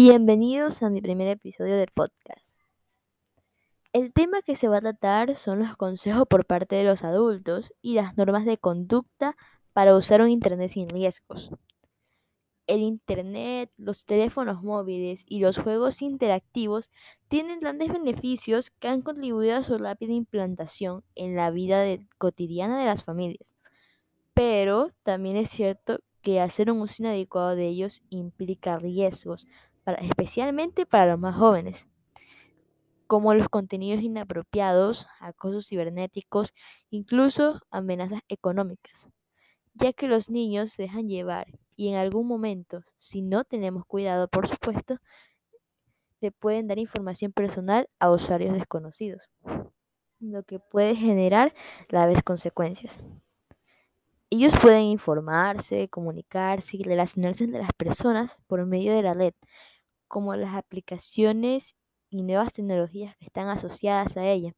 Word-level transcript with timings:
Bienvenidos 0.00 0.84
a 0.84 0.90
mi 0.90 1.00
primer 1.00 1.26
episodio 1.26 1.76
de 1.76 1.88
podcast. 1.88 2.46
El 3.92 4.12
tema 4.12 4.42
que 4.42 4.54
se 4.54 4.68
va 4.68 4.76
a 4.76 4.80
tratar 4.80 5.36
son 5.36 5.58
los 5.58 5.76
consejos 5.76 6.24
por 6.28 6.46
parte 6.46 6.76
de 6.76 6.84
los 6.84 7.02
adultos 7.02 7.74
y 7.82 7.94
las 7.94 8.16
normas 8.16 8.44
de 8.46 8.58
conducta 8.58 9.36
para 9.72 9.96
usar 9.96 10.22
un 10.22 10.28
Internet 10.28 10.70
sin 10.70 10.88
riesgos. 10.88 11.50
El 12.68 12.82
Internet, 12.82 13.72
los 13.76 14.06
teléfonos 14.06 14.62
móviles 14.62 15.24
y 15.26 15.40
los 15.40 15.58
juegos 15.58 16.00
interactivos 16.00 16.92
tienen 17.26 17.58
grandes 17.58 17.90
beneficios 17.90 18.70
que 18.70 18.86
han 18.86 19.02
contribuido 19.02 19.56
a 19.56 19.64
su 19.64 19.78
rápida 19.78 20.12
implantación 20.12 21.02
en 21.16 21.34
la 21.34 21.50
vida 21.50 21.84
cotidiana 22.18 22.78
de 22.78 22.86
las 22.86 23.02
familias. 23.02 23.52
Pero 24.32 24.92
también 25.02 25.36
es 25.36 25.50
cierto 25.50 25.98
que 26.22 26.40
hacer 26.40 26.70
un 26.70 26.82
uso 26.82 26.94
inadecuado 26.98 27.56
de 27.56 27.66
ellos 27.68 28.02
implica 28.10 28.78
riesgos, 28.78 29.46
especialmente 29.94 30.86
para 30.86 31.06
los 31.06 31.18
más 31.18 31.36
jóvenes, 31.36 31.86
como 33.06 33.34
los 33.34 33.48
contenidos 33.48 34.02
inapropiados, 34.02 35.06
acosos 35.20 35.66
cibernéticos, 35.66 36.54
incluso 36.90 37.60
amenazas 37.70 38.20
económicas, 38.28 39.08
ya 39.74 39.92
que 39.92 40.08
los 40.08 40.28
niños 40.28 40.72
se 40.72 40.82
dejan 40.82 41.08
llevar 41.08 41.46
y 41.78 41.88
en 41.88 41.94
algún 41.94 42.26
momento, 42.26 42.82
si 42.98 43.22
no 43.22 43.44
tenemos 43.44 43.86
cuidado, 43.86 44.26
por 44.26 44.48
supuesto, 44.48 44.98
le 46.20 46.32
pueden 46.32 46.66
dar 46.66 46.78
información 46.78 47.30
personal 47.30 47.88
a 48.00 48.10
usuarios 48.10 48.52
desconocidos, 48.52 49.22
lo 50.18 50.42
que 50.42 50.58
puede 50.58 50.96
generar 50.96 51.54
graves 51.88 52.24
consecuencias. 52.24 53.00
Ellos 54.28 54.52
pueden 54.60 54.82
informarse, 54.82 55.88
comunicarse 55.88 56.76
y 56.76 56.82
relacionarse 56.82 57.44
entre 57.44 57.60
las 57.60 57.72
personas 57.72 58.38
por 58.48 58.66
medio 58.66 58.92
de 58.92 59.02
la 59.02 59.12
red, 59.12 59.34
como 60.08 60.34
las 60.34 60.54
aplicaciones 60.54 61.76
y 62.10 62.22
nuevas 62.22 62.52
tecnologías 62.52 63.16
que 63.16 63.26
están 63.26 63.48
asociadas 63.48 64.16
a 64.16 64.26
ella 64.26 64.54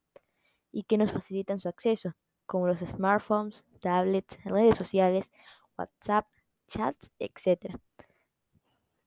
y 0.72 0.84
que 0.84 0.96
nos 0.96 1.12
facilitan 1.12 1.60
su 1.60 1.68
acceso, 1.68 2.14
como 2.46 2.68
los 2.68 2.80
smartphones, 2.80 3.64
tablets, 3.80 4.42
redes 4.44 4.76
sociales, 4.76 5.30
WhatsApp, 5.76 6.26
chats, 6.68 7.12
etc. 7.18 7.76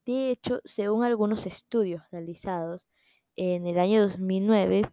De 0.06 0.32
hecho, 0.32 0.60
según 0.66 1.04
algunos 1.04 1.46
estudios 1.46 2.04
realizados 2.12 2.88
en 3.36 3.66
el 3.66 3.80
año 3.80 4.02
2009, 4.02 4.90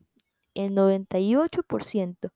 el 0.54 0.72
98% 0.74 2.32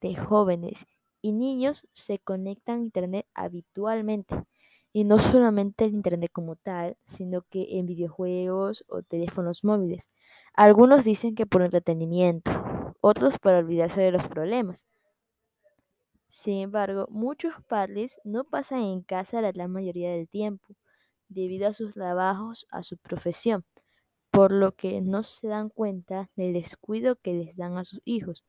de 0.00 0.16
jóvenes 0.16 0.86
y 1.22 1.32
niños 1.32 1.86
se 1.92 2.18
conectan 2.18 2.78
a 2.78 2.82
Internet 2.82 3.26
habitualmente 3.34 4.34
y 4.96 5.04
no 5.04 5.18
solamente 5.18 5.84
el 5.84 5.92
Internet 5.92 6.30
como 6.32 6.56
tal, 6.56 6.96
sino 7.04 7.42
que 7.42 7.78
en 7.78 7.84
videojuegos 7.84 8.82
o 8.88 9.02
teléfonos 9.02 9.62
móviles. 9.62 10.08
Algunos 10.54 11.04
dicen 11.04 11.34
que 11.34 11.44
por 11.44 11.60
entretenimiento, 11.60 12.50
otros 13.02 13.38
para 13.38 13.58
olvidarse 13.58 14.00
de 14.00 14.10
los 14.10 14.26
problemas. 14.26 14.86
Sin 16.28 16.60
embargo, 16.62 17.08
muchos 17.10 17.52
padres 17.68 18.18
no 18.24 18.44
pasan 18.44 18.80
en 18.80 19.02
casa 19.02 19.42
la 19.42 19.52
gran 19.52 19.70
mayoría 19.70 20.12
del 20.12 20.30
tiempo, 20.30 20.64
debido 21.28 21.68
a 21.68 21.74
sus 21.74 21.92
trabajos, 21.92 22.66
a 22.70 22.82
su 22.82 22.96
profesión, 22.96 23.66
por 24.30 24.50
lo 24.50 24.72
que 24.72 25.02
no 25.02 25.24
se 25.24 25.46
dan 25.46 25.68
cuenta 25.68 26.30
del 26.36 26.54
descuido 26.54 27.16
que 27.16 27.34
les 27.34 27.54
dan 27.54 27.76
a 27.76 27.84
sus 27.84 28.00
hijos, 28.06 28.44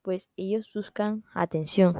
pues 0.00 0.30
ellos 0.36 0.70
buscan 0.74 1.24
atención, 1.34 1.94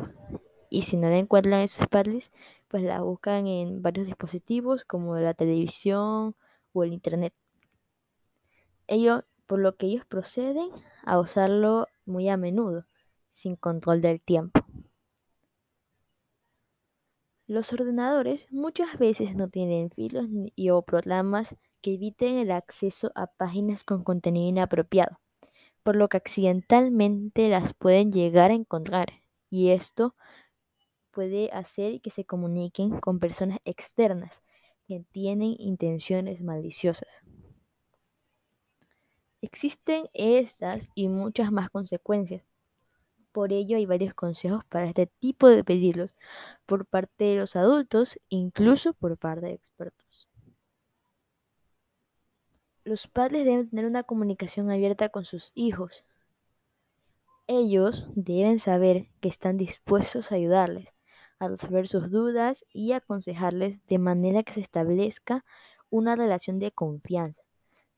y 0.71 0.83
si 0.83 0.97
no 0.97 1.11
la 1.11 1.19
encuentran 1.19 1.61
en 1.61 1.69
sus 1.69 1.87
padres, 1.89 2.33
pues 2.69 2.83
la 2.83 3.00
buscan 3.00 3.47
en 3.47 3.83
varios 3.83 4.06
dispositivos 4.06 4.84
como 4.84 5.17
la 5.17 5.34
televisión 5.34 6.34
o 6.72 6.84
el 6.84 6.92
internet. 6.92 7.33
Ellos, 8.86 9.25
por 9.47 9.59
lo 9.59 9.77
que 9.77 9.86
ellos 9.86 10.05
proceden 10.05 10.70
a 11.05 11.19
usarlo 11.19 11.89
muy 12.05 12.28
a 12.28 12.37
menudo, 12.37 12.87
sin 13.32 13.56
control 13.56 14.00
del 14.00 14.21
tiempo. 14.21 14.60
Los 17.49 17.72
ordenadores 17.72 18.50
muchas 18.50 18.99
veces 18.99 19.37
no 19.37 19.49
tienen 19.49 19.91
filos 19.91 20.26
y 20.56 20.71
o 20.71 20.82
programas 20.82 21.56
que 21.81 21.94
eviten 21.94 22.37
el 22.37 22.50
acceso 22.50 23.12
a 23.15 23.28
páginas 23.28 23.84
con 23.84 24.03
contenido 24.03 24.49
inapropiado, 24.49 25.21
por 25.84 25.94
lo 25.94 26.09
que 26.09 26.16
accidentalmente 26.16 27.49
las 27.49 27.72
pueden 27.75 28.12
llegar 28.12 28.50
a 28.50 28.55
encontrar, 28.55 29.22
y 29.49 29.71
esto 29.71 30.16
puede 31.16 31.50
hacer 31.50 32.03
que 32.03 32.10
se 32.10 32.27
comuniquen 32.27 33.00
con 33.00 33.21
personas 33.21 33.59
externas 33.65 34.43
que 34.87 35.03
tienen 35.12 35.56
intenciones 35.59 36.43
maliciosas. 36.43 37.09
Existen 39.41 40.10
estas 40.12 40.91
y 40.94 41.09
muchas 41.09 41.50
más 41.50 41.71
consecuencias. 41.71 42.44
Por 43.32 43.55
ello 43.55 43.78
hay 43.78 43.87
varios 43.87 44.12
consejos 44.12 44.62
para 44.66 44.88
este 44.88 45.06
tipo 45.06 45.49
de 45.49 45.65
pedirlos 45.65 46.15
por 46.66 46.84
parte 46.84 47.25
de 47.25 47.38
los 47.41 47.56
adultos, 47.56 48.21
incluso 48.28 48.93
por 48.93 49.16
parte 49.16 49.47
de 49.47 49.53
expertos. 49.55 50.28
Los 52.84 53.06
padres 53.06 53.47
deben 53.47 53.71
tener 53.71 53.87
una 53.87 54.03
comunicación 54.03 54.71
abierta 54.71 55.09
con 55.09 55.25
sus 55.25 55.50
hijos. 55.55 56.05
Ellos 57.47 58.06
deben 58.15 58.59
saber 58.59 59.09
que 59.22 59.31
están 59.31 59.56
dispuestos 59.56 60.31
a 60.31 60.34
ayudarles, 60.34 60.96
a 61.39 61.49
resolver 61.49 61.89
sus 61.89 62.11
dudas 62.11 62.65
y 62.73 62.93
aconsejarles 62.93 63.79
de 63.87 63.99
manera 63.99 64.43
que 64.43 64.55
se 64.55 64.61
establezca 64.61 65.45
una 65.91 66.17
relación 66.17 66.59
de 66.59 66.73
confianza 66.73 67.43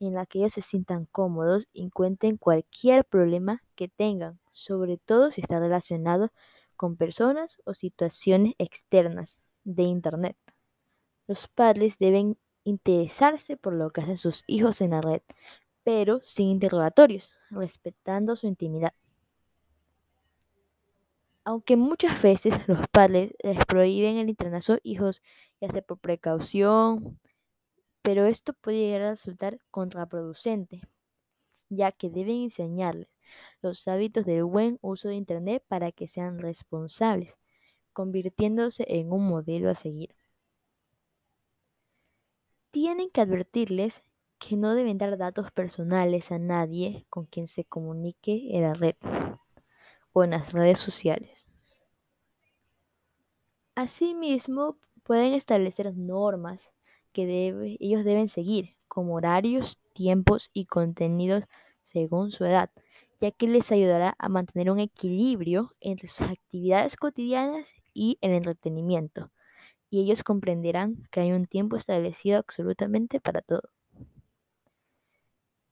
en 0.00 0.14
la 0.14 0.26
que 0.26 0.38
ellos 0.38 0.52
se 0.52 0.62
sientan 0.62 1.06
cómodos 1.06 1.68
y 1.72 1.90
cuenten 1.90 2.36
cualquier 2.36 3.04
problema 3.04 3.62
que 3.74 3.88
tengan, 3.88 4.38
sobre 4.52 4.96
todo 4.96 5.30
si 5.32 5.40
está 5.40 5.58
relacionado 5.58 6.30
con 6.76 6.96
personas 6.96 7.58
o 7.64 7.74
situaciones 7.74 8.54
externas 8.58 9.38
de 9.64 9.82
Internet. 9.82 10.36
Los 11.26 11.48
padres 11.48 11.96
deben 11.98 12.38
interesarse 12.64 13.56
por 13.56 13.72
lo 13.74 13.90
que 13.90 14.02
hacen 14.02 14.18
sus 14.18 14.44
hijos 14.46 14.80
en 14.80 14.92
la 14.92 15.00
red, 15.00 15.22
pero 15.82 16.20
sin 16.22 16.48
interrogatorios, 16.48 17.34
respetando 17.50 18.36
su 18.36 18.46
intimidad. 18.46 18.92
Aunque 21.48 21.78
muchas 21.78 22.20
veces 22.20 22.52
los 22.68 22.86
padres 22.88 23.32
les 23.42 23.64
prohíben 23.64 24.18
el 24.18 24.28
internet 24.28 24.58
a 24.58 24.60
sus 24.60 24.80
hijos, 24.82 25.22
ya 25.62 25.70
sea 25.70 25.80
por 25.80 25.98
precaución, 25.98 27.18
pero 28.02 28.26
esto 28.26 28.52
puede 28.52 28.80
llegar 28.80 29.00
a 29.00 29.10
resultar 29.12 29.58
contraproducente, 29.70 30.82
ya 31.70 31.90
que 31.90 32.10
deben 32.10 32.42
enseñarles 32.42 33.08
los 33.62 33.88
hábitos 33.88 34.26
del 34.26 34.44
buen 34.44 34.78
uso 34.82 35.08
de 35.08 35.14
Internet 35.14 35.64
para 35.68 35.90
que 35.90 36.06
sean 36.06 36.38
responsables, 36.38 37.38
convirtiéndose 37.94 38.84
en 38.86 39.10
un 39.10 39.26
modelo 39.26 39.70
a 39.70 39.74
seguir. 39.74 40.14
Tienen 42.72 43.08
que 43.08 43.22
advertirles 43.22 44.02
que 44.38 44.58
no 44.58 44.74
deben 44.74 44.98
dar 44.98 45.16
datos 45.16 45.50
personales 45.50 46.30
a 46.30 46.38
nadie 46.38 47.06
con 47.08 47.24
quien 47.24 47.48
se 47.48 47.64
comunique 47.64 48.54
en 48.54 48.64
la 48.64 48.74
red 48.74 48.96
o 50.12 50.24
en 50.24 50.30
las 50.30 50.52
redes 50.52 50.78
sociales. 50.78 51.46
Asimismo, 53.74 54.76
pueden 55.04 55.34
establecer 55.34 55.96
normas 55.96 56.70
que 57.12 57.76
ellos 57.80 58.04
deben 58.04 58.28
seguir, 58.28 58.76
como 58.88 59.14
horarios, 59.14 59.78
tiempos 59.92 60.50
y 60.52 60.66
contenidos 60.66 61.44
según 61.82 62.30
su 62.30 62.44
edad, 62.44 62.70
ya 63.20 63.30
que 63.30 63.46
les 63.48 63.72
ayudará 63.72 64.14
a 64.18 64.28
mantener 64.28 64.70
un 64.70 64.80
equilibrio 64.80 65.74
entre 65.80 66.08
sus 66.08 66.28
actividades 66.30 66.96
cotidianas 66.96 67.66
y 67.94 68.18
el 68.20 68.32
entretenimiento, 68.32 69.30
y 69.90 70.02
ellos 70.02 70.22
comprenderán 70.22 71.08
que 71.10 71.20
hay 71.20 71.32
un 71.32 71.46
tiempo 71.46 71.76
establecido 71.76 72.38
absolutamente 72.38 73.20
para 73.20 73.42
todo. 73.42 73.70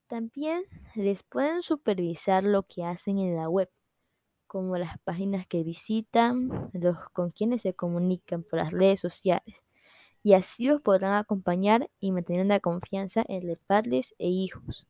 También 0.09 0.65
les 0.95 1.23
pueden 1.23 1.63
supervisar 1.63 2.45
lo 2.45 2.63
que 2.63 2.85
hacen 2.85 3.19
en 3.19 3.37
la 3.37 3.49
web, 3.49 3.69
como 4.47 4.77
las 4.79 4.99
páginas 5.01 5.47
que 5.47 5.63
visitan, 5.63 6.71
los 6.73 6.99
con 7.13 7.31
quienes 7.31 7.63
se 7.63 7.75
comunican 7.75 8.43
por 8.43 8.59
las 8.59 8.73
redes 8.73 9.01
sociales, 9.01 9.63
y 10.23 10.35
así 10.35 10.67
los 10.67 10.83
podrán 10.83 11.15
acompañar 11.15 11.91
y 12.01 12.13
mantener 12.13 12.45
una 12.45 12.61
confianza 12.61 13.25
entre 13.29 13.57
padres 13.57 14.15
e 14.19 14.29
hijos. 14.29 14.87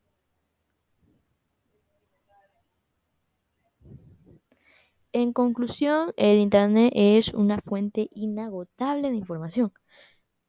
En 5.13 5.33
conclusión, 5.33 6.13
el 6.17 6.39
Internet 6.39 6.93
es 6.95 7.33
una 7.33 7.61
fuente 7.63 8.11
inagotable 8.13 9.11
de 9.11 9.17
información. 9.17 9.73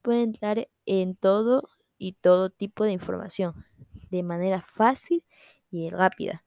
Puede 0.01 0.24
entrar 0.24 0.68
en 0.86 1.15
todo 1.15 1.69
y 1.98 2.13
todo 2.13 2.50
tipo 2.50 2.83
de 2.83 2.92
información 2.92 3.65
de 4.12 4.24
manera 4.24 4.62
fácil 4.62 5.24
y 5.71 5.89
rápida 5.89 6.44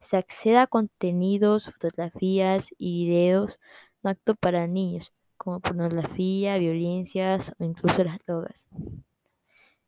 se 0.00 0.16
accede 0.16 0.58
a 0.58 0.66
contenidos, 0.66 1.66
fotografías 1.66 2.68
y 2.78 3.06
videos 3.06 3.58
no 4.02 4.10
aptos 4.10 4.36
para 4.38 4.66
niños, 4.66 5.12
como 5.36 5.60
pornografía, 5.60 6.58
violencias 6.58 7.52
o 7.58 7.64
incluso 7.64 8.02
las 8.04 8.18
drogas. 8.26 8.66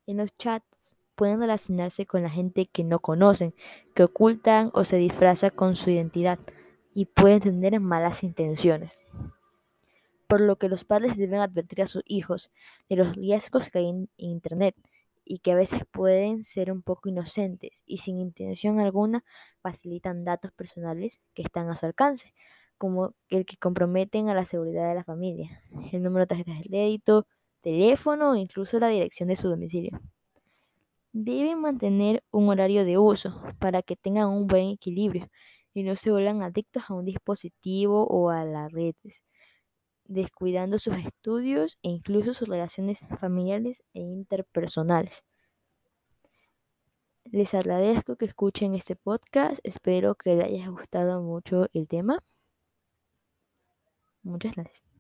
En 0.07 0.19
los 0.19 0.37
chats 0.37 0.97
pueden 1.15 1.41
relacionarse 1.41 2.07
con 2.07 2.23
la 2.23 2.31
gente 2.31 2.67
que 2.67 2.85
no 2.85 3.01
conocen, 3.01 3.55
que 3.95 4.05
ocultan 4.05 4.71
o 4.75 4.85
se 4.85 4.97
disfraza 4.97 5.51
con 5.51 5.77
su 5.77 5.91
identidad 5.91 6.39
y 6.95 7.07
pueden 7.07 7.41
tener 7.41 7.81
malas 7.81 8.23
intenciones. 8.23 8.99
Por 10.27 10.41
lo 10.41 10.57
que 10.57 10.69
los 10.69 10.85
padres 10.85 11.17
deben 11.17 11.41
advertir 11.41 11.83
a 11.83 11.87
sus 11.87 12.03
hijos 12.07 12.51
de 12.89 12.97
los 12.97 13.15
riesgos 13.15 13.71
que 13.71 13.79
hay 13.79 13.89
en 13.89 14.09
Internet 14.17 14.75
y 15.25 15.39
que 15.39 15.53
a 15.53 15.57
veces 15.57 15.83
pueden 15.91 16.45
ser 16.45 16.73
un 16.73 16.83
poco 16.83 17.09
inocentes 17.09 17.83
y 17.87 17.99
sin 17.99 18.19
intención 18.19 18.81
alguna 18.81 19.25
facilitan 19.61 20.25
datos 20.25 20.53
personales 20.53 21.21
que 21.35 21.43
están 21.43 21.71
a 21.71 21.77
su 21.77 21.87
alcance, 21.87 22.35
como 22.79 23.15
el 23.29 23.47
que 23.47 23.57
comprometen 23.57 24.29
a 24.29 24.35
la 24.35 24.45
seguridad 24.45 24.89
de 24.89 24.95
la 24.95 25.05
familia, 25.05 25.63
el 25.93 26.03
número 26.03 26.25
de 26.25 26.29
tarjetas 26.29 26.59
de 26.59 26.69
crédito, 26.69 27.27
teléfono 27.61 28.33
o 28.33 28.37
incluso 28.37 28.79
la 28.79 28.89
dirección 28.89 29.29
de 29.29 29.37
su 29.37 29.49
domicilio. 29.49 30.01
Deben 31.13 31.61
mantener 31.61 32.25
un 32.31 32.49
horario 32.49 32.85
de 32.85 32.99
uso 32.99 33.43
para 33.59 33.83
que 33.83 33.97
tengan 33.97 34.29
un 34.29 34.47
buen 34.47 34.71
equilibrio 34.71 35.29
y 35.75 35.83
no 35.83 35.97
se 35.97 36.11
vuelvan 36.11 36.43
adictos 36.43 36.85
a 36.89 36.95
un 36.95 37.05
dispositivo 37.05 38.07
o 38.07 38.31
a 38.31 38.45
las 38.45 38.73
redes, 38.73 39.23
descuidando 40.05 40.79
sus 40.79 40.95
estudios 40.97 41.79
e 41.83 41.89
incluso 41.91 42.35
sus 42.35 42.49
relaciones 42.49 43.01
familiares 43.21 43.83
e 43.95 44.01
interpersonales. 44.01 45.25
Les 47.25 47.55
agradezco 47.55 48.17
que 48.17 48.27
escuchen 48.27 48.75
este 48.75 48.95
podcast, 48.97 49.59
espero 49.65 50.15
que 50.15 50.35
les 50.35 50.45
haya 50.45 50.69
gustado 50.69 51.23
mucho 51.23 51.69
el 51.73 51.89
tema. 51.89 52.19
Muchas 54.23 54.55
gracias. 54.55 54.92